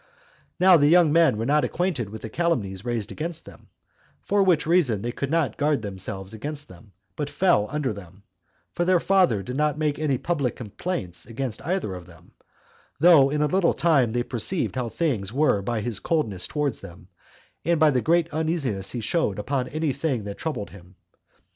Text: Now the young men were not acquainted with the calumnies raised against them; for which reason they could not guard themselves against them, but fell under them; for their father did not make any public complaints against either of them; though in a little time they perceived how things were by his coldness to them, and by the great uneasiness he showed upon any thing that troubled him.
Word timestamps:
Now 0.59 0.77
the 0.77 0.87
young 0.87 1.13
men 1.13 1.37
were 1.37 1.45
not 1.45 1.63
acquainted 1.63 2.09
with 2.09 2.23
the 2.23 2.29
calumnies 2.31 2.83
raised 2.83 3.11
against 3.11 3.45
them; 3.45 3.67
for 4.23 4.41
which 4.41 4.65
reason 4.65 5.03
they 5.03 5.11
could 5.11 5.29
not 5.29 5.57
guard 5.57 5.83
themselves 5.83 6.33
against 6.33 6.67
them, 6.67 6.91
but 7.15 7.29
fell 7.29 7.67
under 7.69 7.93
them; 7.93 8.23
for 8.73 8.83
their 8.83 8.99
father 8.99 9.43
did 9.43 9.55
not 9.55 9.77
make 9.77 9.99
any 9.99 10.17
public 10.17 10.55
complaints 10.55 11.27
against 11.27 11.61
either 11.61 11.93
of 11.93 12.07
them; 12.07 12.31
though 12.99 13.29
in 13.29 13.43
a 13.43 13.45
little 13.45 13.75
time 13.75 14.11
they 14.13 14.23
perceived 14.23 14.73
how 14.73 14.89
things 14.89 15.31
were 15.31 15.61
by 15.61 15.81
his 15.81 15.99
coldness 15.99 16.47
to 16.47 16.71
them, 16.71 17.07
and 17.63 17.79
by 17.79 17.91
the 17.91 18.01
great 18.01 18.27
uneasiness 18.33 18.89
he 18.89 19.01
showed 19.01 19.37
upon 19.37 19.67
any 19.67 19.93
thing 19.93 20.23
that 20.23 20.39
troubled 20.39 20.71
him. 20.71 20.95